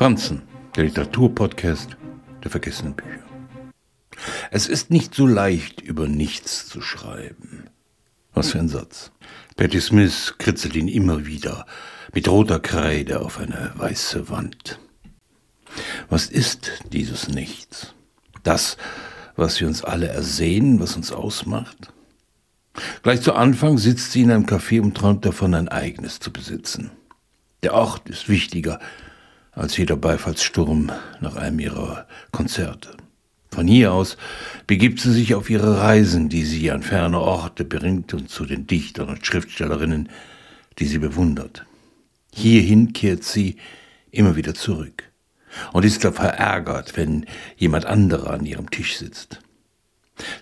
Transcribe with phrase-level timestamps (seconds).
[0.00, 0.40] Franzen,
[0.76, 1.98] der Literaturpodcast
[2.42, 3.22] der vergessenen Bücher.
[4.50, 7.68] Es ist nicht so leicht, über nichts zu schreiben.
[8.32, 9.12] Was für ein Satz.
[9.58, 11.66] Patti Smith kritzelt ihn immer wieder
[12.14, 14.80] mit roter Kreide auf eine weiße Wand.
[16.08, 17.92] Was ist dieses Nichts?
[18.42, 18.78] Das,
[19.36, 21.92] was wir uns alle ersehen, was uns ausmacht?
[23.02, 26.90] Gleich zu Anfang sitzt sie in einem Café und träumt davon, ein eigenes zu besitzen.
[27.62, 28.80] Der Ort ist wichtiger
[29.52, 32.96] als jeder Beifallssturm nach einem ihrer Konzerte.
[33.50, 34.16] Von hier aus
[34.66, 38.66] begibt sie sich auf ihre Reisen, die sie an ferne Orte bringt und zu den
[38.66, 40.08] Dichtern und Schriftstellerinnen,
[40.78, 41.66] die sie bewundert.
[42.32, 43.56] Hierhin kehrt sie
[44.12, 45.04] immer wieder zurück
[45.72, 47.26] und ist da verärgert, wenn
[47.56, 49.40] jemand anderer an ihrem Tisch sitzt.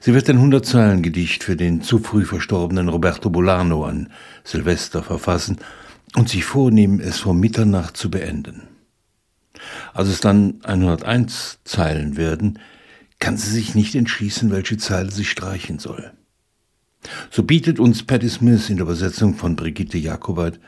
[0.00, 4.10] Sie wird ein Hundertzeilen-Gedicht für den zu früh verstorbenen Roberto Bolano an
[4.44, 5.58] Silvester verfassen
[6.16, 8.62] und sich vornehmen, es vor Mitternacht zu beenden.
[9.98, 12.60] Als es dann 101 Zeilen werden,
[13.18, 16.12] kann sie sich nicht entschließen, welche Zeile sie streichen soll.
[17.32, 20.60] So bietet uns Patti Smith in der Übersetzung von Brigitte Jakobait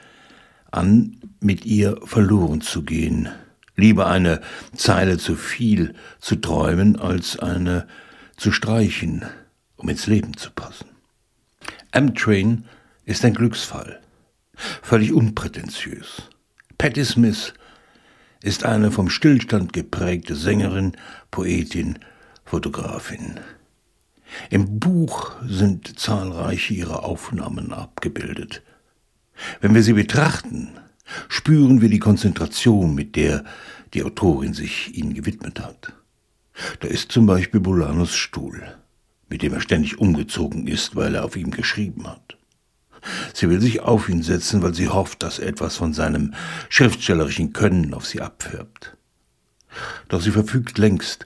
[0.72, 3.28] an, mit ihr verloren zu gehen.
[3.76, 4.40] Lieber eine
[4.74, 7.86] Zeile zu viel zu träumen, als eine
[8.36, 9.24] zu streichen,
[9.76, 10.88] um ins Leben zu passen.
[11.92, 12.64] M-Train
[13.04, 14.00] ist ein Glücksfall,
[14.82, 16.22] völlig unprätentiös.
[16.78, 17.54] Patti Smith
[18.42, 20.92] ist eine vom Stillstand geprägte Sängerin,
[21.30, 21.98] Poetin,
[22.44, 23.40] Fotografin.
[24.48, 28.62] Im Buch sind zahlreiche ihrer Aufnahmen abgebildet.
[29.60, 30.70] Wenn wir sie betrachten,
[31.28, 33.44] spüren wir die Konzentration, mit der
[33.92, 35.92] die Autorin sich ihnen gewidmet hat.
[36.80, 38.62] Da ist zum Beispiel Bolanos Stuhl,
[39.28, 42.36] mit dem er ständig umgezogen ist, weil er auf ihm geschrieben hat.
[43.40, 46.34] Sie will sich auf ihn setzen, weil sie hofft, dass etwas von seinem
[46.68, 48.98] schriftstellerischen Können auf sie abfärbt.
[50.08, 51.24] Doch sie verfügt längst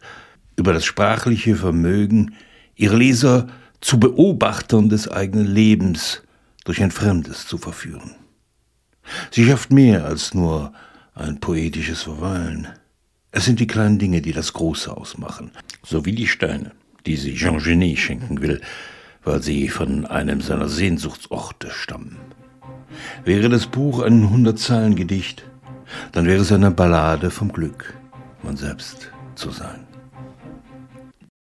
[0.54, 2.36] über das sprachliche Vermögen,
[2.76, 3.48] ihre Leser
[3.80, 6.22] zu Beobachtern des eigenen Lebens
[6.64, 8.14] durch ein Fremdes zu verführen.
[9.32, 10.72] Sie schafft mehr als nur
[11.16, 12.68] ein poetisches Verweilen.
[13.32, 15.50] Es sind die kleinen Dinge, die das Große ausmachen,
[15.82, 16.70] so wie die Steine,
[17.06, 18.60] die sie Jean Genet schenken will,
[19.24, 22.03] weil sie von einem seiner Sehnsuchtsorte stammen.
[23.24, 25.44] Wäre das Buch ein Hundertzeilen-Gedicht,
[26.12, 27.94] dann wäre es eine Ballade vom Glück,
[28.42, 29.93] man selbst zu sein.